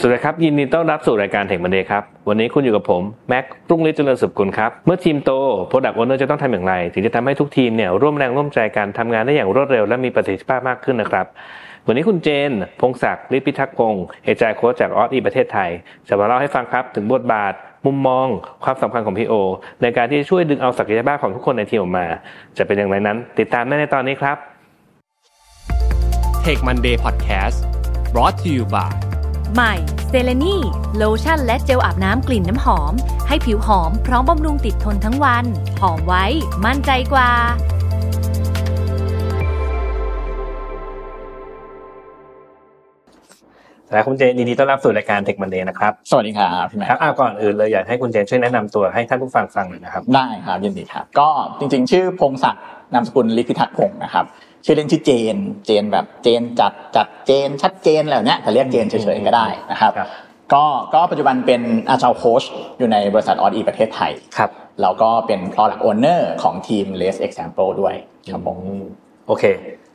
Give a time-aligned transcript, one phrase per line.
[0.00, 5.30] สวัสดีครับ ยินดีต้อนรับสู่รายการเทคมันเดย์ครับ วันนี้คุณอยู่กับผม แม็กรุ่งฤทธิ์เจริญสุขกุลครับ เมื่อทีมโต
[5.70, 11.26] Product Owner จะต้องทำอย่างไร ถึงจะทำให้ทุกทีมเนี่ยร่วมแรงร่วมใจกันทำงานได้อย่างรวดเร็วและมีประสิทธิภาพมากขึ้นนะครับ
[11.86, 15.70] วันนี้คุณเจน พงศักดิ์ฤทธิพิทักษ์พงศ์เอจายโค้ชจากออสอีประเทศไทย
[16.08, 17.52] จะมาเล่าให้ฟังครับถึงบทบาท
[17.86, 18.26] มุมมอง
[18.64, 19.34] ความสำคัญของพีโอ
[19.82, 22.06] ในการที่จะช่วยดึงเอาศักยภาพของทุกคนในทีมออกมา
[22.58, 24.36] จะเป็นอย่างไรนั้น ติดตามได้ในตอนนี้ครับ
[26.44, 27.56] Tech Monday Podcast
[28.12, 29.05] brought to you by
[29.54, 29.74] ใหม่
[30.08, 30.56] เซเลนี
[30.96, 32.92] โลชั่นและเจลอาบน้ำกลิ่นน้ำหอม
[33.28, 35.44] ให้ผิวหอมพร้อมบำรุงติดทนทั้งวัน
[35.80, 36.24] หอมไว้
[36.64, 37.30] มั่นใจกว่า
[43.92, 51.28] และคุณเจนยินดีต้อนรับสู่รายการ Tech Monday นะครับสวัสดีครับพี่แม็กครับอ่าก่อนอื่นเลยอยากให้คุณเจนช่วยแนะนำตัวให้ท่านผู้ฟังฟังหน่อยนะครับ ได้ครับยินดีครับ ก็
[51.58, 54.24] จริงๆ ชื่อพงศักดิ์นามสกุลลิขิทักษ์พงศ์นะครับ
[54.66, 60.08] ชื่อเล่นชื่อเจน เจนแบบเจนจัดจัดเจนชัดเจนอะไรแบบเนี้ยแต่เรียกเจนเฉยๆก็ได้นะครับครับ
[60.54, 62.42] ก็ก็ปัจจุบันเป็นอาจารย์โค้ช
[62.78, 64.50] อยู่ในบริษัทออดีประเทศไทยครับ
[64.82, 67.94] แล้วก็เป็น product owner ของทีม Less Example ด้วย
[68.32, 68.58] ครับผม
[69.28, 69.44] โอเค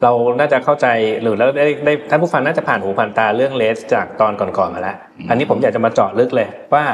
[0.04, 0.88] เราน่าจะเข้าใจ
[1.22, 4.96] หรือแล้วได้ได้ท่านผู้ฟังน่าจะผ่านหูผ่านตาเรื่องเลสจากตอนก่อนๆมาแล้ว
[5.30, 6.86] อันนี้ผมอยากจะมาเจาะลึกเลยว่า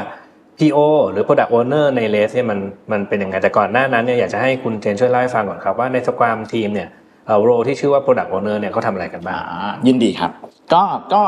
[0.58, 0.78] PO
[1.10, 2.58] หรือ Product Owner ในเลสเนี่ยมัน
[2.92, 7.07] มันเป็นยังไงแต่ก่อนหน้านั้นเนี่ยอยากจะให้คุณเจนช่วยเล่าให้ฟังก่อนครับว่าในสความทีมเนี่ยเอ่อ
[7.42, 10.30] โรที่ชื่อว่า Product Owner เนี่ยเขาทำอะไรกันบ้างอ่ายินดีครับ
[10.72, 10.82] ก็
[11.14, 11.22] ก็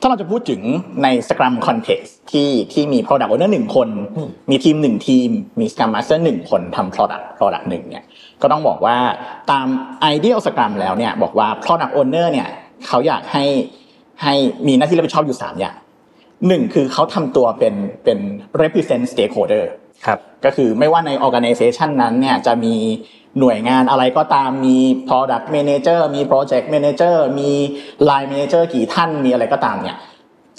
[0.00, 0.60] ถ้าเราจะพูดถึง
[1.02, 3.88] ใน Scrum Context ที่ที่มี Product Owner หนึ่งคน
[4.50, 5.28] มีทีมหนึ่งทีม
[5.60, 8.04] มี Scrum Master หนึ่งคนทำ Product Product หนึ่งเนี่ย
[8.42, 8.96] ก็ต้องบอกว่า
[9.50, 9.66] ตาม
[10.14, 12.48] Ideal Scrum แล้วเนี่ยบอกว่า Product Owner เนี่ย
[12.86, 13.44] เขาอยากให้
[14.22, 14.34] ให้
[14.66, 15.76] มีหน้าที่รับผิดชอบอยู่ 3 อย่าง
[16.46, 18.18] หนึ่งคือเขาทำตัวเป็นเป็น
[18.62, 19.64] represent stakeholder
[20.06, 22.74] ครับก็คือไม่ว่าใน organization นั้นเนี่ยจะมี
[23.40, 24.76] หน่วยงานอะไรก็ตามมี
[25.08, 27.50] product manager มี project manager มี
[28.08, 29.96] line manager กี่ท่านมีอะไรก็ตามเนี่ย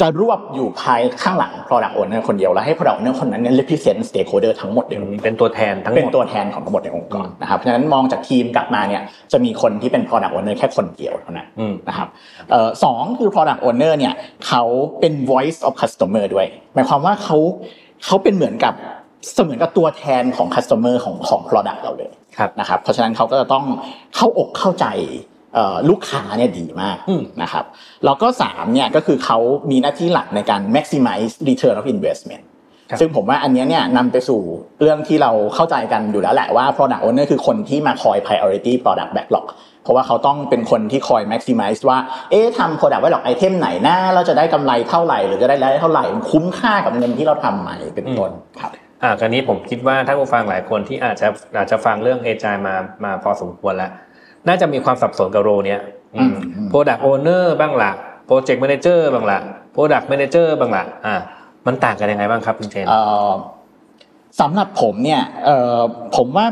[0.01, 9.01] จะรวบอยู่ภายข้างหลัง product owner คนเดียวแล้วให้ product owner คนนั้นเนี่ย represent stakeholder ทั้งหมดเลยเป็นตัวแทนทั้งหเป็นมดตัวแทนของทั้งหมดในองค์กรนะครับเพราะฉะนั้นมองจากทีมกลับมาเนี่ย
[9.31, 12.07] จะมีคนที่เป็น product owner แค่คนเดียวเท่านั้นอืมนะครับ
[12.51, 14.13] เอ่อสองคือ product owner เนี่ย
[14.47, 14.63] เขา
[14.99, 17.37] เป็น voice of customer ด้วย หมายความว่าเขา
[18.05, 18.73] เขาเป็นเหมือนกับ
[19.33, 23.65] เสมือนกับตัวแทนของ customer ของของ product เราเลยครับนะครับเพราะฉะนั้นเขาก็จะต้อง
[24.15, 25.36] เข้าอกเข้าใจเอ่อ
[25.89, 27.65] ลูกค้าเนี่ยดีมากอืมนะครับ
[28.05, 29.37] แล้วก็สามเนี่ยก็คือเขา
[29.71, 32.43] มีหน้าที่หลักในการ maximize return of investment
[32.89, 34.41] ครับซึ่งผมว่าอันเนี้ยเนี่ยนำไปสู่
[34.79, 39.47] เรื่องที่เราเข้าใจกันอยู่แล้วแหละว่า product owner คือคนที่มาคอย priority product backlog
[39.83, 41.97] เพราะว่าเขาต้องเป็นคนที่คอย maximize ว่า
[42.31, 48.31] เอ๊ะทำ product backlog item ไหนนะเราจะได้กำไรเท่าไหร่ หรือจะได้รายได้เท่าไหร่มันคุ้มค่ากับเงินที่เราทำไหมเป็นต้น
[48.61, 48.71] ครับ
[49.03, 51.27] อ่าการนี้ผมคิดว่าท่านผู้ฟังหลายคนที่อาจจะ
[51.57, 53.91] อาจจะฟังเรื่องเอจายมามาพอสมควรแล้ว
[54.47, 55.79] น่าจะมีความสับสนกับโรเนี้ย
[56.15, 57.91] อืมอืม Product Owner บ้างละ
[58.27, 59.39] โปรเจกต์ Manager บ้างละ
[59.75, 61.15] Product Manager บ้างละอ่า
[61.67, 62.99] มันต่างกันยังไงบ้างครับคุณเจนเอ่
[63.29, 63.31] อ
[64.41, 65.79] สำหรับผมเนี่ยเอ่อ
[66.15, 66.45] ผมว่า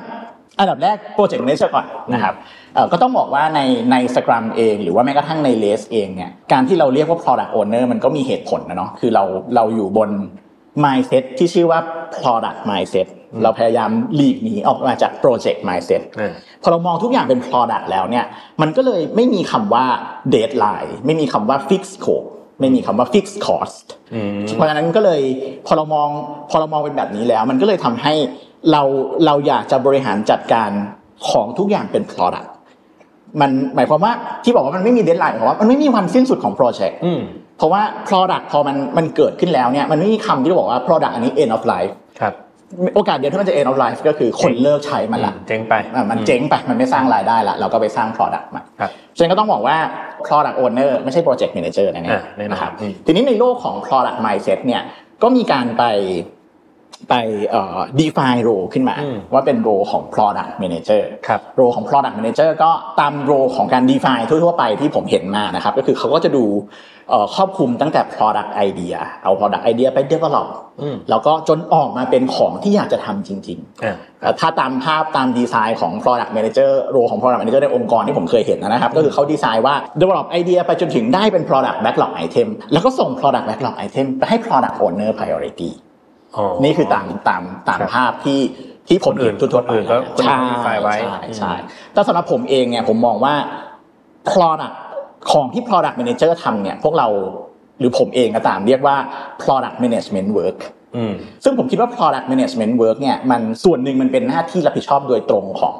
[0.59, 2.35] อันดับแรกโปรเจกต์ a ม a เจอร์ก่อนนะครับ
[2.75, 3.59] เอ่อก็ต้องบอกว่าใน
[3.91, 9.23] ในสครัมเองหรือว่าแม้กระทั่งในเลสเองเนี่ยการที่เราเรียกว่า product owner มันก็มีเหตุผลนะเนาะคือเรา
[9.55, 10.09] เราอยู่บน
[10.83, 11.79] mindset ที่ชื่อว่า
[12.17, 13.07] product mindset
[13.43, 18.25] เราพยายามหลีกหนีออกมาจาก project mindset อ่าพอเรามองทุกอย่างเป็น product แล้วเนี่ย
[18.61, 19.85] มันก็เลยไม่มีคำว่า
[20.35, 22.27] deadline ไม่มีคำว่า fixed scope
[22.59, 25.21] ไม่มีคำว่า fixed cost อืมเพราะฉะนั้นก็เลย
[25.65, 26.09] พอเรามอง
[26.49, 28.13] พอเรามองเป็นแบบนี้แล้ว มันก็เลยทำให้
[28.71, 28.81] เรา
[29.25, 30.69] เราอยากจะบริหารจัดการ
[31.29, 32.49] ของทุกอย่างเป็น product
[33.41, 34.13] มันหมายความว่า
[34.43, 42.33] ที่บอกว่ามันไม่มี deadline เพราะว่ามันไม่มีวันสิ้นสุดของ project อืมเพราะว่า product พอมันมันเกิดขึ้นแล้วเนี่ยมันไม่มีคำที่จะบอกว่า product อันนี้ end of life ครับ
[42.95, 49.77] โอกาสเดียวที่มันจะ end of life ก็คือคนเลิกใช้มันละเจ๊งไปอะมันเจ๊งไปมันไม่สร้างรายได้ละเราก็ไปสร้าง product มาครับฉะนั้นก็ต้องบอกว่า
[50.27, 54.81] product owner ไม่ใช่ project manager แน่อะแน่นอนๆนะครับอืมทีนี้ในโลกของ product mindset เนี่ย
[55.23, 55.83] ก็มีการไป
[57.09, 57.13] ไป
[57.49, 66.45] เอ่อ define role ขึ้นมาอืมว่าเป็น role ของ product manager ครับโรของ product manager ก็ตามโรของการ define ทั่วๆไปที่ผมเห็นมานะครับ ก็คือเขาก็จะดู
[67.09, 70.47] เอ่อครอบคลุมตั้งแต่ product idea เอา product idea ไป develop
[70.81, 83.45] อืมแล้วก็จนออกมาเป็นของที่อยากจะทำจริงๆอ่าเอ่อถ้าตามภาพตามดีไซน์ของ product manager โรของ product manager ในองค์กรที่ผมเคยเห็นนะครับ ก็คือเขาดีไซน์ว่า develop ไอเดียไปจนถึงได้เป็น product backlog item แล้วก็ส่ง product
[83.47, 85.84] backlog item ไปให้ product owner priority อ๋อ
[86.63, 88.39] นี่คือตามตามตามครับภาพที่
[88.87, 91.53] ที่ผมคนอื่นเห็ทั่วๆไปคนอื่นก็คนอื่นใช่ก็ define ไว้ใช่ใช่
[91.93, 93.33] แต่สำหรับผมเองเนี่ยผมมองว่า
[94.29, 94.75] product
[95.31, 97.07] ของที่ product manager ทำเนี่ยพวกเรา
[97.79, 98.95] หรือผมเองก็ตามเรียกว่า
[99.41, 100.57] product management work
[100.95, 105.77] อืมซึ่งผมคิดว่า product management work เนี่ยมันส่วนหนึ่งมันเป็นหน้าที่รับผิดชอบโดยตรงของ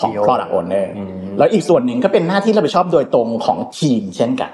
[0.00, 4.50] ของ PO product owner อืมแล้วอีกส่วนหนึ่งก็เป็นหน้าที่รับผิดชอบโดยตรงของทีมเช่นกัน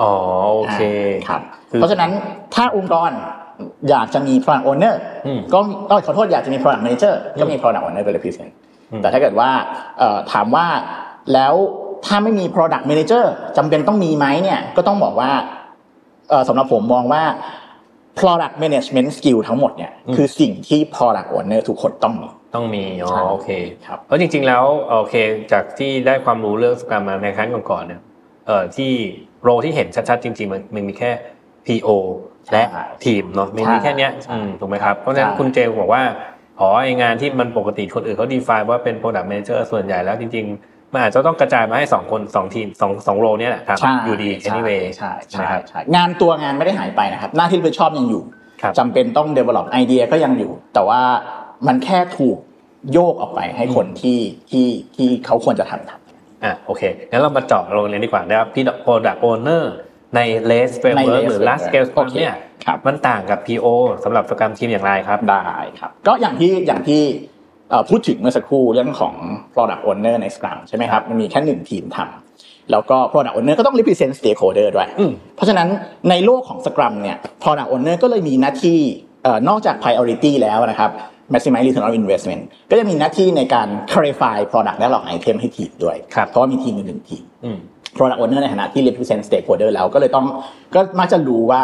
[0.00, 0.12] อ๋อ
[0.56, 0.82] โอเค
[1.28, 2.10] ครับคือเพราะฉะนั้น
[2.54, 3.10] ถ้าองค์กร
[3.90, 4.94] อยากจะมี product owner
[5.26, 5.58] อืมก็
[5.90, 8.50] ก็ขอโทษอยากจะมี product manager ก็มี product owner ไป represent
[8.92, 9.50] อืมแต่ถ้าเกิดว่า
[9.98, 10.66] เอ่อถามว่า
[11.32, 11.54] แล้ว
[12.06, 13.24] ถ้าไม่มี product manager
[13.56, 15.30] จำเป็นต้องมีไหมเนี่ยก็ต้องบอกว่า
[16.30, 17.24] เอ่อสำหรับผมมองว่า
[18.18, 23.48] product management skill ทั้งหมดเนี่ยคือสิ่งที่ product owner ทุกคนต้องมีต้องมีอ๋อใช่โอเค
[23.86, 24.64] ครับเพราะจริง ๆ แล้ว
[24.98, 25.14] โอเค
[25.52, 28.00] จากที่ได้ความรู้เรื่องสกรรมมาในครั้งก่อนๆเนี่ย
[28.46, 28.92] เอ่อที่
[29.42, 31.10] โรที่เห็นชัดๆ จริง ๆ มันมันมีแค่
[31.66, 31.88] PO
[32.52, 36.02] และใช่ทีมเนาะมีใช่มีแค่เนี้ยใช่อืมถูกไหมครับ เพราะฉะนั้นใช่คุณเจบอกว่า
[36.60, 48.22] อ๋อไองานที่มันปกติคนอื่นเขา define ว่าเป็น product manager ส่วนใหญ่แล้วจริงๆ มันอาจจะต้องกระจายมาให้สองคนสองทีมสองสองโรเนี่ยแหละครับใช่อยู่ดีใช่ anyway ใช่ใช่ไหมใช่ครับใช่งานตัวงานไม่ได้หายไปนะครับ หน้าที่รับผิดชอบยังอยู่
[48.62, 51.00] ครับจำเป็นต้อง develop ไอเดียก็ยังอยู่ แต่ว่า
[51.66, 52.36] มันแค่ถูก
[52.92, 54.18] โยกออกไปให้คนที่
[54.50, 54.66] ที่
[54.96, 59.64] ที่เขาควรจะทำทำอะโอเคงั้นเรามาเจาะลงเลยดีกว่านะครับพี่ product owner
[60.16, 60.20] ใน
[60.50, 63.66] less framework Less หรือ large scale framework scrum เนี่ยโอเคครับมันต่างกับ PO
[64.04, 65.44] สำหรับสกรรมทีมอย่างไรครับ ได้
[65.80, 67.02] ครับ ก็อย่างที่อย่างที่
[67.70, 69.14] เอ่อพูดถึงเมื่อสักครู่เรื่องของ
[69.54, 75.68] product owner ใน Scrum ใช่ไหมครับ มันมีแค่หนึ่งทีมทำแล้วก็ product owner ก็ต้อง represent stakeholder ด้วยอืมเพราะฉะนั้น
[76.10, 78.78] ในโลกของ Scrum เนี่ย product owner ก็เลยมีหน้าที่
[79.22, 80.90] เอ่อนอกจาก priority แล้วนะครับ
[81.34, 87.58] maximize return on investment ก็จะมีหน้าที่ในการ clarify product และหลอก item ให้ทีมด้วยครับเพราะว่ามีทีมอยู่หนึ่งทีมอืม
[87.96, 90.26] product owner ในฐานะที่ represent stakeholder แล้วก็เลยต้อง
[90.74, 91.62] ก็มักจะรู้ว่า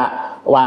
[0.55, 0.65] ว่า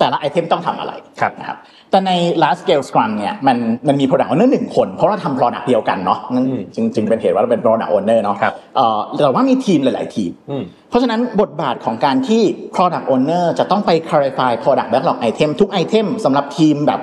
[0.00, 1.58] แต่ละไอเทมต้องทำอะไรครับนะครับ
[1.90, 2.10] แต่ใน
[2.42, 3.56] large scale scrum เนี่ยมัน
[3.88, 12.42] มันมี product owner หนึ่งคน เพราะเราทำ product เดียวกันเนาะนั่นอืมจึงจึงเป็นเหตุว่าเราเป็น product owner เนาะครับเอ่อแต่ว่ามีทีมหลาย ๆ ทีมอืมเพราะฉะนั้นบทบาทของการที่
[12.74, 17.00] product owner จะต้องไป clarify product backlog item ทุกไอเทมสำหรับทีมแบบ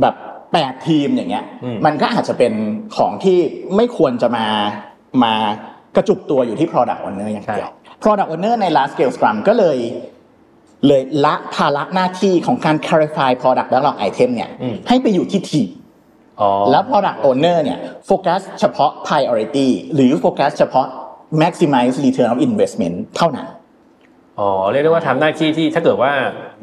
[0.00, 0.14] แบบ
[0.52, 2.52] แปดทีมอย่างเงี้ยอืมมันก็อาจจะเป็น
[2.96, 3.38] ของที่
[3.76, 4.46] ไม่ควรจะมา
[5.24, 5.34] มา
[5.96, 7.70] กระจุกตัวอยู่ที่ product owner อย่างเดียว
[8.02, 9.78] product owner ใน large scale scrum ก็เลย
[10.86, 15.68] เลยละภาระหน้าที่ของการ clarify product backlog item เนี่ยอืมให้ไปอยู่ที่ทีม
[16.40, 20.86] อ๋อแล้ว product owner เนี่ยโฟกัสเฉพาะ priority หรือโฟกัสเฉพาะ
[21.42, 23.48] maximize return of investment เท่านั้น
[24.40, 26.12] อ๋อเรียกได้ว่าทำหน้าที่ที่ถ้าเกิดว่า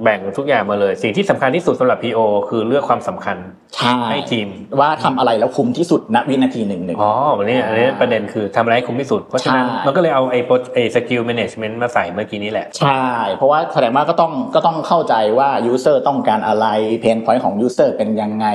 [0.03, 2.19] แบ่งทุกอย่างมาเลย สิ่งที่สำคัญที่สุดสำหรับ PO
[2.49, 3.37] คือเลือกความสำคัญ
[3.77, 4.47] ใช่ให้ทีม
[4.79, 13.03] ว่าทำอะไรแล้วคุ้มที่สุดณวินาทีหนึ่งหนึ่งอ๋อวันนี้อันนี้ประเด็นคือทำอะไรให้คุ้มที่สุด เพราะฉะนั้นใช่มันก็เลยเอาไอ้ pro- ไอ้ skill management มาใส่เมื่อกี้นี้แหละ ใช่
[13.35, 16.67] เพราะว่าแสดงว่าก็ต้องก็ต้องเข้าใจว่า user ต้องการอะไร
[17.03, 18.47] pain point ของ user เป็นยังไง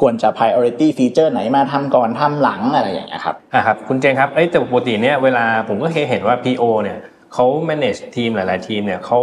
[0.00, 6.98] ควรจะ priority feature ไหนมาทำก่อนทำหลังอะไรอย่างเงี้ยครับอะครับคุณเจงครับเอ้ยแต่ปกติเนี่ยเวลาผมก็เคยเห็นว่า PO เนี่ย
[7.34, 9.20] เขา manage ทีมหลาย ๆ ทีมเนี่ยเขา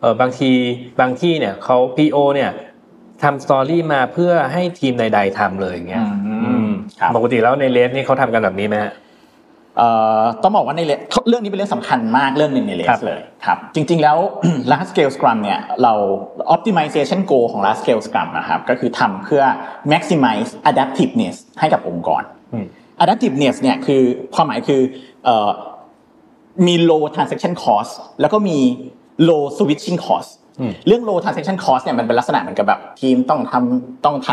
[0.00, 0.50] เออบางที
[1.00, 2.50] บางที่เนี่ยเขา PO เนี่ย
[3.22, 6.70] ทำสตอรี่มาเพื่อให้ทีมใด ๆทำเลยอย่างเงี้ยอืมอืม
[7.00, 8.92] ครับปกติแล้วในเลสนี่เขาทำกันแบบนี้ไหมฮะ
[9.78, 9.88] เอ่
[10.20, 14.16] อต้องบอกว่าในเลสเรื่องนี้เป็นเรื่องสำคัญมากเรื่องหนึ่งในเลครัสบเลยครับจริงๆแล้ว
[14.70, 15.92] large scale scrum เนี่ยเรา
[16.54, 19.42] optimization goal ของ large scale scrum นะครับก็คือทำเพื่อ
[19.92, 22.66] maximize adaptiveness ให้กับองค์กรอืม
[23.02, 24.02] adaptiveness เนี่ยคือ
[24.34, 24.80] ความหมายคือ
[25.24, 25.48] เอ่อ
[26.66, 28.58] มี low transaction cost แล้วก็มี
[29.28, 30.30] low switching cost
[30.60, 34.30] อืมเรื่อง low transaction cost เนี่ยมันเป็นลักษณะเหมือนกับแบบทีมต้องทำต้องท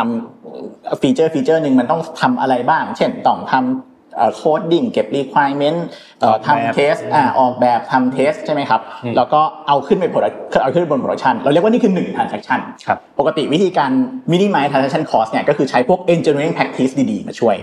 [0.48, 5.78] ำ feature feature หนึ่งมันต้องทำอะไรบ้าง เช่นต้องทำ coding เก็บ requirement
[6.20, 13.90] เอ่อออกแบบทำเทสอ่าออกแบบทำเทสใช่ไหมครับอืมแล้วก็เอาขึ้นไป product เอาขึ้นไปบน production เราเรียกว่านี่คือหนึ่ง transaction ครับปกติวิธีการ
[14.32, 17.56] minimize transaction cost เนี่ยก็คือใช้พวก engineering practice ดีๆ มาช่วย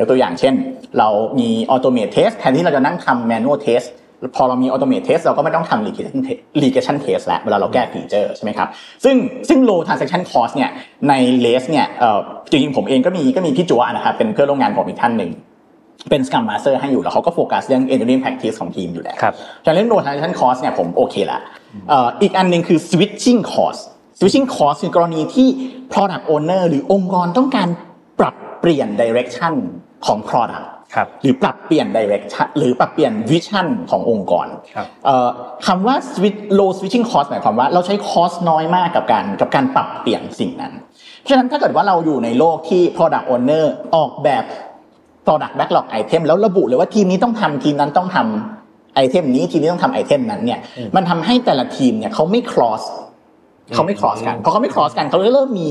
[0.00, 0.54] ยกตัวอย่างเช่น
[0.98, 3.88] เรามี automate test แทนที่เราจะนั่งทำ manual test
[4.36, 8.68] พอเรามี automate test เราก็ไม่ต้องทำ regression test regression test แล้วเวลาเราแก้ฟีเจอร์ใช่ไหมครับ
[9.04, 9.16] ซึ่ง
[9.48, 10.70] ซึ่ง low transaction cost เนี่ย
[11.08, 11.12] ใน
[11.44, 12.18] less เนี่ยเอ่อ
[12.50, 15.30] จริงๆผมเองก็มีก็มีพี่จัวนะครับเป็นเพื่อนร่วมงานผมอีกท่านหนึ่ง
[16.10, 21.40] เป็น Scrum Master ให้อยู่แล้วเขาก็โฟกัสเรื่อง engineering practice ของทีมอยู่แล้วครับฉะนั้นเรื่อง low transaction cost เนี่ยผมโอเคละ
[21.88, 23.80] เอ่ออีกอันหนึ่งคือ switching cost
[24.18, 25.48] switching cost คือกรณีที่
[25.92, 27.68] product owner หรือองค์กรต้องการ
[28.20, 29.54] ปรับเปลี่ยน direction
[30.06, 35.28] ของ product ครับหรือปรับเปลี่ยน direction หรือปรับเปลี่ยน vision ขององค์กรครับเอ่อ
[35.66, 40.72] คำว่า switch low switching cost หมายความว่าเราใช้ cost น้อยมากกับการกับการปรับเปลี่ยนสิ่งนั้น
[41.20, 43.64] เพราะฉะนั้นถ้าเกิดว่าเราอยู่ในโลกที่ product owner
[43.96, 44.44] ออกแบบ
[45.26, 50.60] product backlog item แล้วระบุเลยว่าทีมนี้ต้องทำทีมนั้นต้องทำ item นี้ทีมนี้ต้องทำ item นั้นเนี่ย
[50.96, 52.82] มันทำให้แต่ละทีมเนี่ยเขาไม่ cross
[53.74, 55.70] เขาไม่ cross กันพอเขาไม่ cross กันเขาก็เริ่มมี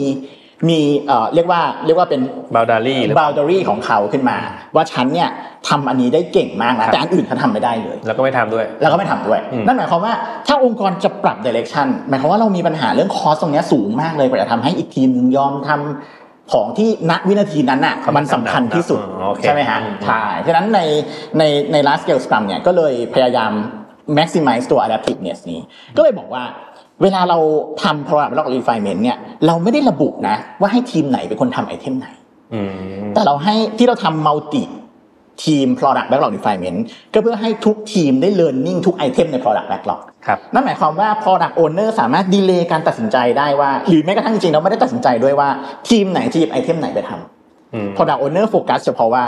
[0.69, 2.21] มีเอ่อเรียกว่าเรียกว่าเป็น
[2.55, 4.37] boundary หรือเปล่า boundary ของเขาขึ้นมา
[4.75, 5.29] ว่าฉันเนี่ย
[5.67, 10.13] ทำอันนี้ได้เก่งมากนะครับแต่อันอื่นเขาทำไม่ได้เลย แล้วก็ไม่ทำด้วย แล้วก็ไม่ทำด้วยอืมนั่นหมายความว่า
[10.47, 20.79] ถ้าองค์กรจะปรับ direction หมายความว่าเรามีปัญหาเรื่อง cost ตรงเนี้ยสูงมากเลยกว่าจะทำให้อีกทีมหนึ่งยอมทำของที่ณวินาทีนั้นน่ะเขาไม่มันสำคัญที่สุดอ๋อโอเคใช่ไหมฮะอืมใช่ฉะนั้นใน
[21.37, 23.51] ในใน large scale scrum เนี่ยก็เลยพยายาม
[24.17, 25.59] maximize ตัว adaptiveness นี้
[25.97, 26.43] ก็เลยบอกว่า
[27.03, 27.37] เวลาเรา
[27.83, 32.07] ทำ product backlog refinement เนี่ยเราไม่ได้ระบุนะ ว่าให้ทีมไหนเป็นคนทำ item ไหน
[32.53, 34.63] อืมแต่เราให้ที่เราทำ multi
[35.43, 36.79] team product backlog refinement
[37.13, 45.49] ก็เพื่อให้ทุกทีมได้ learning ทุก item ใน product backlog ครับนั่นหมายความว่า product owner สามารถ delay การตัดสินใจได้ว่า หรือแม้กระทั่งจริงๆเราไม่ได้ตัดสินใจด้วยว่า
[45.89, 49.23] ทีมไหนจะหยิบ item ไหนไปทำอืม product owner โฟกัสเฉพาะว่า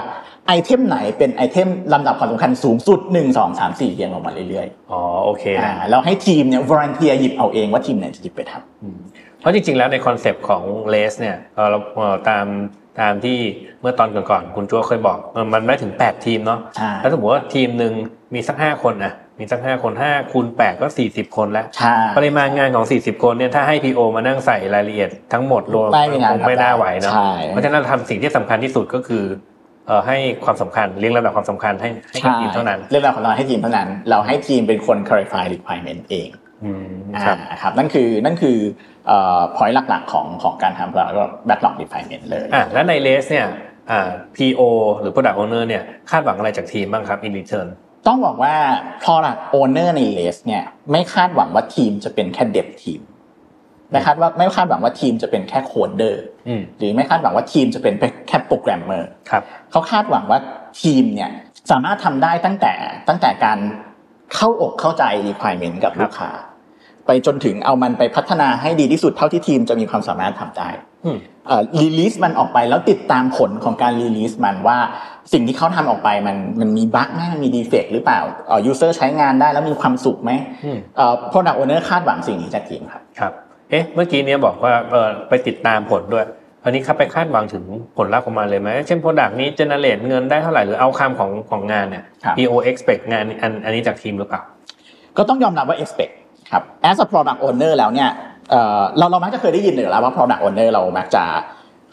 [0.47, 12.45] item ไหนเป็น item ลำดับความสำคัญสูงสุด 1 2 3 4เรียงลงมาเรื่อยอ๋อโอเคๆนะอ่าแล้วให้ทีมเนี่ย volunteer หยิบเอาเองว่าทีมไหนจะหยิบไปทำเพราะจริงๆแล้วในคอนเซปต์ของ LeSS เนี่ยเอ่อเราเอ่อตาม
[13.01, 13.37] ตามที่
[13.81, 17.93] เมื่อตอนก่อนๆคุณจัวเคยบอกเออมันไม่ถึง 8 ทีมเนาะใช่แล้วสมมติว่าทีมหนึ่ง
[18.33, 29.50] มีสัก 5 คนนะมีสัก 5 คน 5คูณ8ก็ 40 คนแล้วใช่ปริมาณงานของ 40 คนเนี่ยถ้าให้ PO มานั่งใส่รายละเอียดทั้งหมดรวมไม่มีทางคงไม่น่าไหวเนาะใช่เพราะฉะนั้นเราทำสิ่งที่สำคัญที่สุดก็คือเอ่อ
[30.07, 36.29] ให้ความสำคัญเรียงลำดับความสำคัญให้ให้กับทีมเท่านั้นเรื่องราวของเราให้ทีมเท่านั้น เราให้ทีมเป็นคน clarify requirement เอง
[36.63, 38.57] อืมอ่าครับครับนั่นคือนั่นคือ
[39.07, 43.47] เอ่อ point หลักๆของของการทำแล้วก็ backlog refinement เลยอะแล้วในเลสเนี่ย
[43.91, 44.61] อ่า PO
[44.99, 47.67] หรือ Product Owner เนี่ยคาดหวังอะไรจากทีมบ้างครับ in return
[48.07, 48.55] ต้องบอกว่า
[49.03, 53.01] product owner ใน list เนี่ยไม่คาดหวังว่าทีมจะเป็นแค่ dev ทีม
[53.91, 56.30] ไม่คาดว่าไม่คาดหวังว่าทีมจะเป็นแค่ coder อืม
[56.77, 57.93] หรือไม่คาดหวังว่าทีมจะเป็น
[58.27, 60.39] แค่โปรแกรมเมอร์ครับเขาคาดหวังว่า
[60.81, 61.29] ทีมเนี่ย
[61.71, 62.73] สามารถทำได้ตั้งแต่
[63.07, 63.59] ตั้งแต่การ
[64.35, 66.29] เข้าอกเข้าใจ requirement กับลูกค้า
[67.05, 70.69] ไปจนถึงเอามันไปพัฒนาให้ดีที่สุดเท่าที่ทีมจะมีความสามารถทำได้
[71.05, 71.17] อืม
[71.79, 74.77] release มันออกไปแล้วติดตามผลของการ release มันว่า
[75.33, 80.31] สิ่งที่เขาทำออกไปมันมันมี bug ไหมมันมี defect หรือเปล่าเอ่อ user ใช้งานได้แล้วมีความสุขไหม
[80.65, 83.33] อืมเอ่อ product owner คาดหวังสิ่งนี้จากทีมครับครับ
[83.71, 86.25] เอ๊ะ เมื่อกี้เนี่ยบอกว่าเออไปติดตามผลด้วย
[86.63, 87.63] อันนี้ครับไปคาดหวังถึง
[87.97, 94.41] ผลลัพธ์ของมันเลยไหมเช่น Product นี้ generate เงินได้เท่าไหร่หรือเอาคำของของงานเนี่ยครับ PO expect งานอันอันนี้จากทีมหรือเปล่า
[95.17, 96.13] ก็ต้องยอมรับว่า expect
[96.51, 98.09] ครับ as a product owner แล้วเนี่ย
[98.49, 101.23] เอ่อเราเรามักจะเคยได้ยินอยู่แล้วว่า product owner เรามักจะ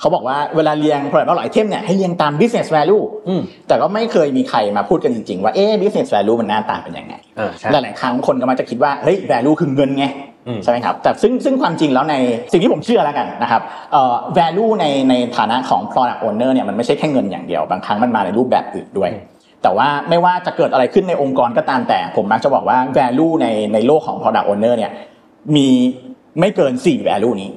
[0.01, 12.15] เขาบอกว่าเวลาเรียง product value item เนี่ยให้เรียงตาม business value อืมแต่ก็ไม่เคยมีใครมาพูดกันจริงๆ ว่าเอ๊ะ business value มันหน้าตาเป็นยังไงเออใช่หลายๆครั้งคนก็มักจะคิดว่าเฮ้ย value คือเงินไงอืม ใช่ไหมครับแต่ซึ่งซึ่งความจริงแล้วใน
[12.53, 13.63] สิ่งที่ผมเชื่อแล้วกันนะครับ
[13.93, 19.11] เอ่อ value ในในฐานะของ product owner เนี่ยมันไม่ใช่แค่เงินอย่างเดียว บางครั้งมันมาในรูปแบบอื่นด้วย
[19.63, 24.93] แต่ว่าไม่ว่าจะเกิดอะไรขึ้นในองค์กรก็ตามแต่ ผมมักจะบอกว่า value ในในโลกของ product owner เนี่ย
[25.57, 25.69] มี
[26.41, 27.51] ไม่เกิน 4 value นี้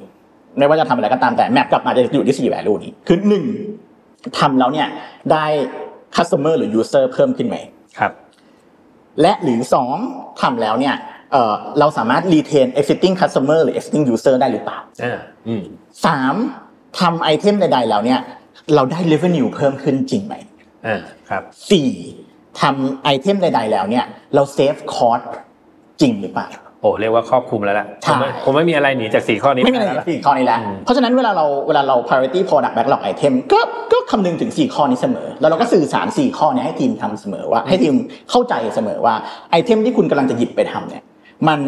[0.58, 3.44] ไม่ว่าจะทำอะไรก็ตามแต่แมปกลับมาจะอยู่ที่ 4 value นี้คือหนึ่ง
[4.38, 4.88] ทำแล้วเนี่ย
[5.32, 5.44] ได้
[6.16, 7.56] customer หรือ user เพิ่มขึ้นไหม
[7.98, 8.12] ครับ
[9.20, 9.88] และหรือสอง
[10.40, 10.94] ทำแล้วเนี่ย
[11.32, 15.62] เอ่อเราสามารถ retain existing customer หรือ existing user ได้หรือเปล่าอ่าอืม
[16.06, 16.34] สาม
[17.00, 18.20] ทำไอเทมใดๆแล้วเนี่ย
[18.74, 20.34] เราได้ revenue เพิ่มขึ้นจริงไหม
[20.86, 21.88] อ่าครับสี่
[22.60, 25.22] ทำไอเทมใดๆแล้วเนี่ย เรา save cost
[26.00, 26.48] จริงหรือเปล่า
[26.80, 33.60] โอ้เรียกว่าครอบคลุมแล้วล่ะใช่ผมไม่ผมไม่มีอะไรหนีจากสี่ข้อนี้ไม่มีอะไรแล้วในสี่ข้อนี้แล้วอืมเพราะฉะนั้นเวลาเราเวลาเรา priority product backlog item ก็
[33.92, 37.94] ก็คำนึงถึง4ข้อนี้เสมอ แล้วเราก็สื่อสาร4ข้อเนี้ให้ทีมทำเสมอว่า ให้ทีม
[38.30, 39.14] เข้าใจเสมอว่า
[39.50, 41.02] item ที่คุณกำลังจะหยิบไปทำเนี่ย
[41.48, 41.60] มัน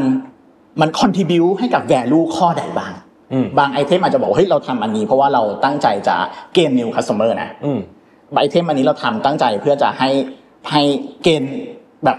[0.81, 2.93] มัน contribute ให้กับ value ข้อใดบ้าง
[3.33, 6.17] อืมบาง item อาจจะบอกว่าเฮ้ยเราทำอันนี้เพราะว่าเราตั้งใจจะ
[6.55, 7.81] เกณฑ์ new customer นะอืม
[8.41, 10.11] item อันนี้เราทำตั้งใจเพื่อจะให้
[10.71, 10.83] ให้
[11.23, 11.55] gain
[12.05, 12.19] แบบ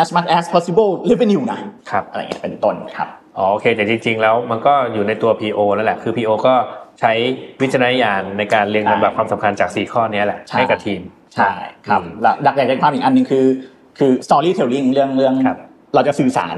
[0.00, 3.08] as much as possible revenue นะครับอะไรเงี้ยเป็นต้นครับ
[3.38, 6.54] อ๋อโอเคแต่จริง ๆ แล้วมันก็อยู่ในตัว PO นั่นแหละคือ PO ก็
[7.00, 7.12] ใช้
[7.60, 11.00] วิจารณญาณในการเรียงลำดับความสำคัญจาก 4 ข้อนี้แหละใช่ให้กับทีม
[11.34, 11.52] ใช่
[11.86, 13.46] ครับอืมแล้วหลักใหญ่ใจความอีกอันหนึ่งคือ
[13.98, 15.58] คือ storytelling เรื่องเรื่องครับ
[15.94, 16.56] เราจะสื่อสาร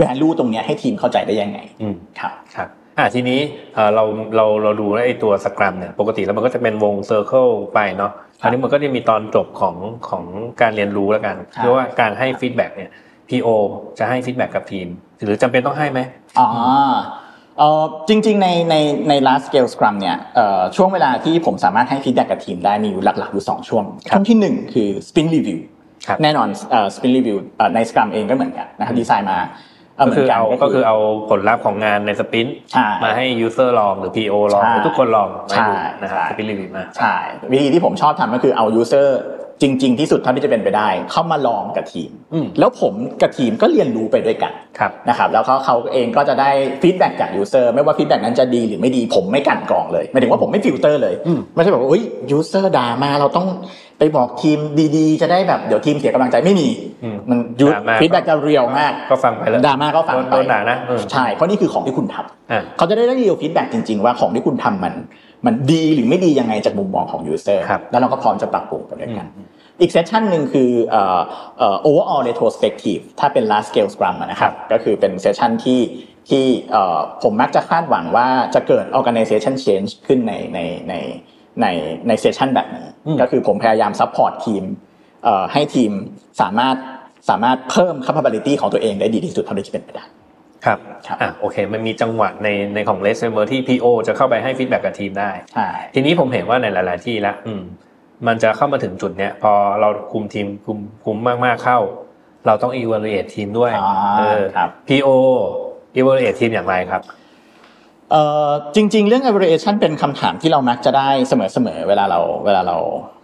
[0.00, 3.40] value ตรงเนี้ยให้ทีมเข้าใจได้ยังไงอืมครับครับอ่าทีนี้
[3.74, 4.04] เอ่อเรา
[4.36, 9.76] เราเราดูแล้วไอ้ตัว scrum เนี่ยปกติแล้วมันก็จะเป็นวง circle ไปเนาะคราวนี้มันก็จะมีตอนจบของ
[10.08, 10.24] ของ
[10.60, 12.90] การเรียนรู้แล้วกันครับคือว่าการให้ feedback เนี่ย
[13.28, 13.48] PO
[13.98, 14.88] จะให้ feedback กับทีม
[15.24, 16.00] หรือจำเป็นต้องให้ไหม
[16.38, 16.48] อ๋อ
[17.58, 18.74] เอ่อจริงๆในใน
[19.08, 25.75] ใน Large Scale Scrum เนี่ยเอ่อช่วงเวลาที่ผมสามารถให้ feedback กับทีมได้มีอยู่หลักๆอยู่สองช่วงครับช่วงที่หนึ่งคือ sprint review ครับ
[26.22, 29.38] แน่นอนเอ่อ sprint review เอ่อใน scrum เองก็เหมือนกันนะครับดีไซน์มา
[29.96, 30.96] เอ่อก็เหมือคือนกันเอาก็คือเอา
[31.30, 37.14] ผลลัพธ์ของงานใน sprint ใช่มาให้ user ลองหรือ PO ลองใช่หรือทุกคนลองมาใช่ดูนะครับใช่ sprint review มาใช่
[37.52, 39.08] วิธีที่ผมชอบทำก็คือเอา user
[39.62, 46.50] จริง ๆ ที่สุดเท่าที่จะเป็นไปได้ เข้ามาลองกับทีมอืมแล้วผมกับทีมก็เรียนรู้ไปด้วยกันครับนะครับแล้วเขาเขาเองก็จะได้
[46.82, 53.46] feedback จาก user ไม่ว่า feedback นั้นจะดีหรือไม่ดีผมไม่กลั่นกรองเลยหมายถึงว่าผมไม่ฟิลเตอร์เลยอืมไม่ใช่แบบว่าเฮ้ยuser ด่ามาเราต้อง
[53.98, 54.58] ไปบอกทีม
[54.96, 56.68] ดีๆ จะได้แบบเดี๋ยวทีมเสียกำลังใจไม่มี
[57.04, 64.94] อืมมัน user ด่ามา feedback จะ real มากก็ฟังไปแล้วด่ามาก็ฟังโดนไปโดนด่านะเออใช่เพราะนี่คือของที่คุณทำอ่าเขาจะได้ได้ real feedback จริง ๆ ว่าของที่คุณทำมัน
[65.46, 69.26] มันดีหรือไม่ดียังไงจากมุมมองของ user ครับแล้วเราก็พร้อมจะปรับปรุงไปด้วยกัน
[69.80, 71.20] อีก session หนึ่งคือเอ่อ
[71.58, 75.80] เอ่อ overall retrospective ถ้าเป็น Large Scale Scrum อะนะครับก็คือเป็น session ที่
[76.28, 80.94] ที่เอ่อผมมักจะคาดหวังว่าจะเกิด organization change ขึ้นในในใน
[81.62, 81.66] ใน
[82.08, 82.86] ใน session แบบนี้
[83.20, 84.64] ก็คือผมพยายาม support ทีม
[85.24, 85.90] เอ่อให้ทีม
[86.40, 86.76] สามารถ
[87.30, 90.04] สามารถเพิ่ม capability ของตัวเองได้ดีที่สุดเท่าที่จะเป็นไปได้
[90.66, 97.62] ครับครับอะโอเค มันมีจังหวะในในของ LeSS Framework ที่ PO จะเข้าไปให้ feedback กับทีมได้ใช่ทีนี้ผมเห็นว่าในหลาย ๆ ที่ละอืม
[98.26, 101.78] มันจะเข้ามาถึงจุดเนี้ยพอเราคุมทีมคุมคุมมาก ๆ เข้า
[102.46, 105.08] เราต้อง evaluate ทีมด้วยอ่าเออครับ PO
[105.98, 107.02] evaluate ทีมอย่างไรครับ
[108.10, 112.76] เอ่อจริง ๆ เรื่อง evaluation เป็นคำถามที่เรามักจะได้เสมอๆเวลาเราเวลาเรา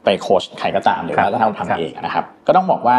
[0.04, 2.98] ไปโค้ชใครก็ตามหรือครับว่าถ้าเราครับทำเองนะครับ ก็ต้องบอกว่า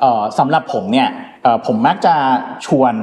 [0.00, 1.08] เอ่อสำหรับผมเนี่ย
[1.42, 2.14] เอ่อผมมักจะ
[2.66, 2.94] ชวน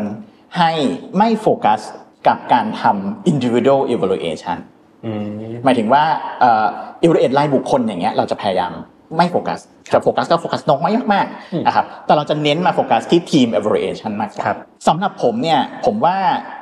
[0.58, 0.72] ให้
[1.18, 1.80] ไม่โฟกัส
[2.28, 4.58] กับการทำ individual evaluation
[5.06, 5.26] อืม
[5.64, 6.04] หมายถึงว่า
[6.40, 6.66] เอ่อ
[7.04, 8.74] evaluate รายบุคคลอย่างเงี้ยเราจะพยายาม
[9.18, 9.60] ไม่โฟกัส
[9.94, 16.18] จะโฟกัสก็โฟกัสน้อยมากๆนะครับ แต่เราจะเน้นมาโฟกัสที่ทีม evaluation มากกว่าครับสำหรับผมเนี่ยผมว่า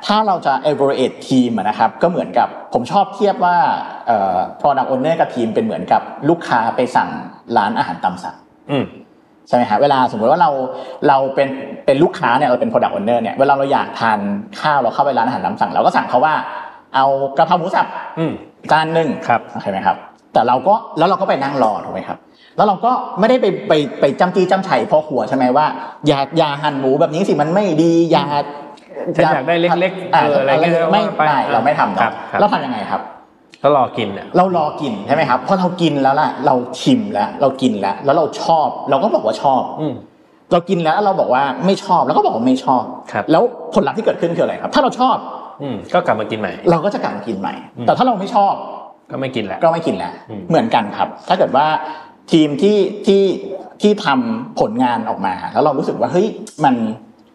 [0.06, 3.56] ถ้าเราจะ evaluate ทีมอะนะครับก็เหมือนกับผมชอบเทียบว่า
[4.06, 7.08] เอ่อ product owner กับทีมเป็นเหมือนกับลูกค้าไปสั่ง
[7.56, 8.36] ร้านอาหารตามสั่ง
[8.70, 8.84] อืม
[9.48, 10.50] ใช่ไหมฮะเวลาสมมติว่าเรา
[11.08, 11.48] เราเป็น
[11.86, 14.18] เป็นลูกค้าเนี่ยเราเป็น product owner เนี่ยเวลาเราอยากทาน
[14.60, 16.34] ข้าวเราเข้าไปร้านอาหารตามสั่งเราก็สั่งเขาว่า
[16.94, 17.86] เอากระเพราหมูสับ
[18.18, 18.32] อืม
[18.70, 19.96] จานหนึ่งครับโอเคไหมครับ
[20.32, 22.18] แต่เราก็แล้วเราก็ไปนั่งรอถูกไหมครับ
[22.56, 25.66] แล้วเราก็ไม่ได้ไปไปไปจำจี้จำชัยพอหัวใช่ไหมว่า
[26.06, 28.24] อย่าอย่าหั่นหมูแบบนี้สิมันไม่ดีอย่า
[29.16, 33.00] ฉันอยากได้เล็กๆอ่าเอออะไรเงี้ยไม่ว่าไปไม่เราไม่ทำครัเนาะบครับเราทำยังไงครับ
[33.62, 39.94] ก็รอกินเนี่ยเรารอกินใช่ไหมครับพอเรากินแล้วล่ะเราชิมแล้ว เรากินแล้ว แล้วเราชอบ เราก็บอกว่าชอบอืม
[40.52, 43.42] เรากินแล้วเราบอกว่าไม่ชอบแล้วก็บอกว่าไม่ชอบครับแล้ว
[43.74, 45.16] ผลลัพธ์ที่เกิดขึ้นคืออะไรครับ ถ้าเราชอบ
[45.62, 48.54] อืมก็กลับมากินใหม่ เราก็จะกลับมากินใหม่อืมแต่ถ้าเราไม่ชอบ
[49.10, 51.66] ก็ไม่กินแหละก็ไม่กินแล้วอืมเหมือนกันครับ ถ้าเกิดว่า
[52.32, 53.22] ทีมที่ที่
[53.82, 56.26] ที่ทำผลงานออกมา แล้วเรารู้สึกว่าเฮ้ย
[56.64, 56.74] มัน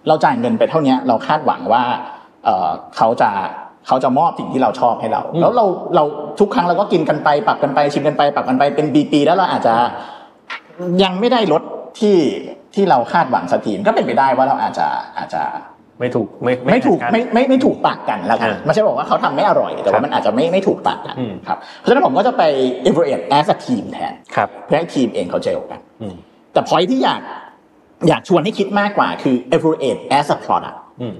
[0.08, 1.84] เราจ่ายเงินไปเท่านี้เราคาดหวังว่า
[2.46, 3.30] เออเขาจะ
[3.88, 6.04] เขาจะมอบสิ่งที่เราชอบให้เรา แล้วเราเรา
[6.40, 9.76] ทุกครั้งเราก็กินกันไปปรับกันไปชิมกันไปปรับกันไปเป็นปีๆแล้วเราอาจจะ
[11.04, 11.64] ยังไม่ได้รส
[12.00, 12.18] ที่
[12.76, 15.44] ที่เราคาดหวังสักทีก็เป็นไปได้ว่าเราอาจจะอาจจะ
[16.00, 22.44] ไม่ถูกไม่ไม่ถูกขัดนไม่ไม่ไม่ถูกปากกันแล้วกันอ่าไม่ใช่บอกว่าเขาทำไม่อร่อย แต่ครัว่าบมันอาจจะไม่ไม่ถูกปากกันอืมครับเพราะฉะนั้นผมก็จะไป
[22.88, 26.16] evaluate as a team แทนครับเพื่อให้ทีมเองเขาเจลกันอืม
[26.54, 27.22] แต่ point ที่อยาก
[28.10, 31.16] อยากชวนให้คิดมากกว่าคือ evaluate as a product อืม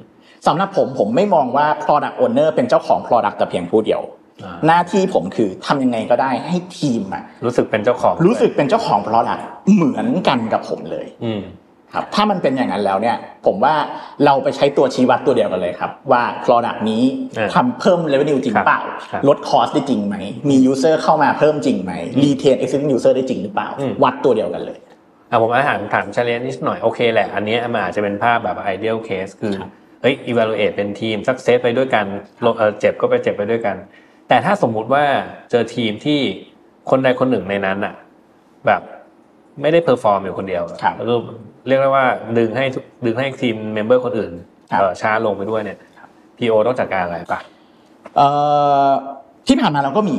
[0.48, 4.02] สำหรับผมผมไม่มองว่า product owner เป็นเจ้าของ product แต่เพียงผู้เดียว
[4.44, 9.42] อ่าหน้าที่ผมคือทำยังไงก็ได้ให้ทีมอะรู้สึกเป็นเจ้าของ รู้สึกเป็นเจ้าของ product
[9.74, 11.44] เหมือนกันกับผมเลยอืม
[11.94, 13.76] ครับถ้ามันเป็นอย่างนั้นแล้วเนี่ยผมว่า
[14.26, 17.04] เราไปใช้ตัวชี้วัดตัวเดียวกันเลยครับ ว่า Product นี้
[17.36, 20.16] เออทำเพิ่ม revenue จริงหรือเปล่าครับลด cost ได้จริงไหม
[20.50, 21.92] มี user เข้ามาเพิ่มจริงไหม
[22.24, 24.78] retain existing user ได้จริงหรือเปล่าอืมวัดตัวเดียวกันเลย
[25.30, 29.70] อะผมอาถามถาม challenge นิดหน่อยโอเคแหละ อันเนี้ยมันอาจจะเป็นภาพแบบ ideal case คือครับ
[30.04, 32.06] เฮ้ย evaluate เป็นทีม success ไปด้วยกัน
[32.46, 33.76] ลงเออเจ็บก็ไปเจ็บไปด้วยกัน
[34.28, 35.04] แต่ถ้าสมมุติว่า
[35.52, 36.20] เจอทีมที่
[36.90, 37.94] คนใดคนหนึ่งในนั้นอะ
[38.68, 38.82] แบบ
[39.62, 41.16] ไม่ได้ perform อยู่คนเดียวครับแล้วก็
[41.68, 42.06] เรียกได้ว่า
[42.38, 44.32] ดึงให้ทุกดึงให้ team member คนอื่น
[44.72, 45.78] ครับเออช้าลงไปด้วยเนี่ย
[46.38, 47.40] PO ต้องจัดการอะไรปะ
[48.16, 48.28] เอ่
[48.88, 48.90] อ
[49.48, 50.16] ที่ผ่านมาเราก็มี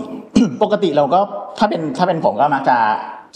[0.62, 1.20] ปกติเราก็
[1.58, 2.76] ถ้าเป็นถ้าเป็นผมก็มักจะ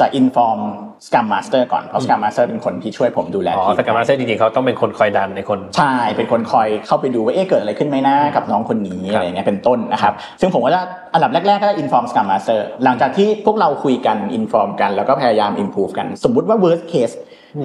[0.01, 0.61] จะ inform
[1.07, 10.81] Scrum Master ก่อนเพราะ Scrum Master เป็นคนที่ช่วยผมดูแลอ๋อทีม Scrum Master จริงๆเขาต้องเป็นคนคอยดันในคนใช่เป็นคนคอยเข้าไปดูว่าเอ๊ะเกิดอะไรขึ้นไหมนะกับน้องคนนี้ครับอะไรเงี้ยเป็นต้นนะครับซึ่งผมก็จะ
[11.15, 17.15] อันดับแรกๆก็จะ inform Scrum Master หลังจากที่พวกเราคุยกัน inform กันแล้วก็พยายาม improve กัน สมมุติว่า worst case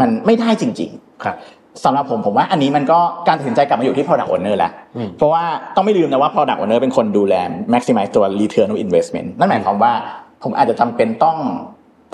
[0.01, 0.91] มันไม่ได้จริง
[1.23, 5.43] ครับๆสำหรับผมผมว่าอันนี้มันก็การตัดสินใจกลับมาอยู่ที่ product owner แล้วอืมเพราะว่า
[5.75, 7.35] ต้องไม่ลืมนะว่า product owner เป็นคนดูแล
[7.73, 9.93] maximize ตัว return of investment นั่นหมายความว่า
[10.43, 11.37] ผมอาจจะจำเป็นต้อง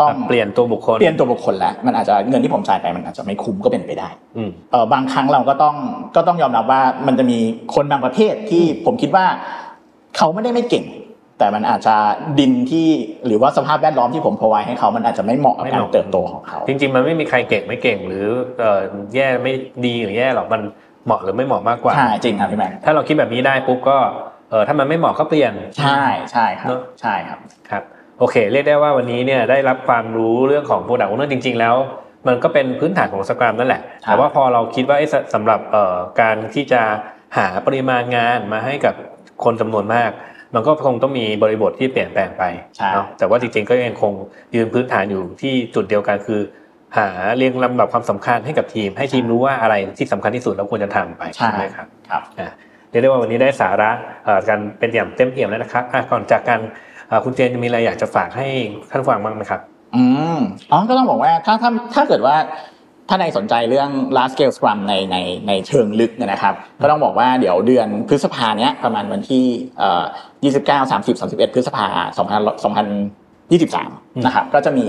[0.02, 5.76] ต้องเปลี่ยนตัวบุคคลเปลี่ยนตัวบุคคลแล้วมันอาจจะเงินที่ผมจ่ายไปมันอาจจะไม่คุ้มก็เป็นไปได้อืมเออบางครั้งเราก็ต้อง
[6.16, 7.40] ก็ต้องยอมรับว่ามันจะมี
[7.76, 9.26] คนบางประเภทที่ผมคิดว่า
[10.18, 10.86] เขาไม่ได้ไม่เก่ง
[11.40, 11.96] แต่มันอาจจะ
[12.40, 12.88] ดินที่
[13.26, 18.26] หรือว่าสภาพแวดล้อมที่ผมพอไว้ให้เขามันอาจจะไม่เหมาะกับไม่กาเหรมาะเติบโตของเขา จริง ๆ มันไม่มีใครเก่งไม่เก่ง หรือ
[18.60, 18.80] เอ่อ
[19.16, 19.54] แย่ไม่
[19.86, 20.62] ดีหรือแย่หรอกมัน
[21.06, 23.98] เหมาะหรือไม่เหมาะมากกว่าใช่จริงครับพี่แมนถ้าเราคิดแบบนี้ได้ปุ๊บก็
[24.50, 27.84] เออถ้ามันไม่เหมาะก็เปลี่ยนใช่ใช่ครับเนอะใช่ครับครับ
[28.20, 31.76] โอเค เรียกได้ว่าวันนี้เนี่ยได้รับความรู้เรื่องของ Product Owner จริง ๆ แล้ว
[32.28, 36.82] มันก็เป็นพื้นฐานของสครัมนั่นแหละครับแต่ว่าพอเราคิดว่าเอ๊ะสสำหรับเอ่อการที่จะ
[37.38, 38.96] หาปริมาณงานมาให้กับ
[39.44, 40.12] คนจำนวนมาก
[40.56, 42.44] มันก็คงต้องมีบริบทที่เปลี่ยนแปลงไป
[42.76, 44.14] ใช่เนาะแต่ว่าจริงๆก็ยังคง
[44.56, 46.42] ยืนพื้นฐานอยู่ที่จุดเดียวกันคือ
[46.98, 52.52] หาเรียงลำดับความสำคัญให้กับทีม ให้ทีมรู้ว่าอะไรที่สำคัญที่สุดแล้วควรจะทำไปใช่ไหมครับครับอะ
[52.90, 53.92] เรียกได้ว่าวันนี้ได้สาระ
[54.26, 56.89] เอ่อกันเป็นอย่างเต็มเปี่ยมแล้วนะครับอะก่อนจากกันเอ่อ
[57.26, 58.48] คุณเจนจะมีอะไรอยากจะฝากให้
[58.90, 59.62] ท่านฟังบ้างไหมครับ
[59.96, 60.04] อื
[60.38, 60.40] ม
[60.72, 62.36] อ๋อก็ต้องบอกว่าถ้าถ้าถ้าเกิดว่า
[63.10, 65.18] ถ้าในสนใจเรื่อง large scale scrum ในใน
[65.48, 69.46] ในเชิงลึกนะครับ ก็ต้องบอกว่าเดี๋ยวเดือนพฤษภาเนี้ยประมาณวันที่
[69.80, 70.04] เอ่อ
[70.44, 71.86] 29 30 31 พฤษภา
[73.50, 74.88] 2000 2023 นะครับก็จะมี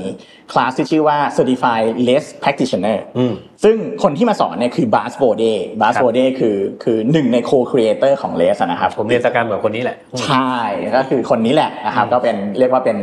[0.53, 3.33] คลาสที่ชื่อว่า Certified Less Practitioner อืม
[3.65, 9.97] ซึ่งคนที่มาสอนเนี่ยคือ Bas Bode Bas ครับ Bode คือคือหนึ่งใน co-creator ของ Less นะครับผมเรียนสกรรมกับคนนี้แหละ
[10.27, 10.55] ใช่
[10.97, 12.99] ก็คือคนนี้แหละนะครับก็เป็นเรียกว่าเป็น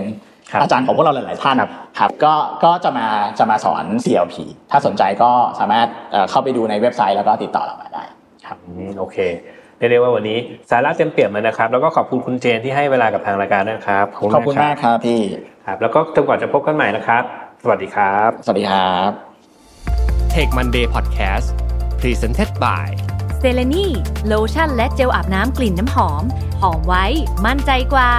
[0.52, 3.08] ครับอาจารย์ของพวกเราหลาย ๆ ท่านครับครับก็ก็จะมา
[3.40, 4.36] จะมาสอน CLP
[4.72, 8.04] ถ้าสนใจก็สามารถเอ่อเข้าไปดูในเว็บไซต์แล้วก็ติดต่อเรามาได้
[8.46, 9.18] ครับอืมโอเค
[9.78, 10.38] เรียกได้ว่าวันนี้
[10.70, 15.22] สาระเต็มเปี่ยมเลยนะครับ แล้วก็ขอบคุณคุณเจนที่ให้เวลากับทางรายการด้วยนะครับขอบคุณมากครับพี่
[15.66, 17.24] ครับแล้วก็จนกว่าจะพบกันใหม่นะครับ
[17.64, 19.10] สวัสดีครับ สวัสดีครับ
[20.34, 21.48] Take Monday Podcast
[22.00, 22.88] Presented by
[23.40, 23.86] เซเลนี
[24.28, 26.24] โลชั่นและเจลอาบน้ำกลิ่นน้ำหอม
[26.62, 27.06] หอมไว้
[27.46, 28.12] มั่นใจกว่า